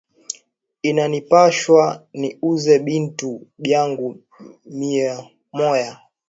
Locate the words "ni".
2.19-2.29